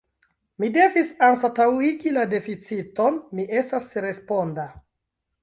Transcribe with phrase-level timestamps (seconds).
[0.61, 4.69] Mi devis anstataŭigi la deficiton: mi estas responda.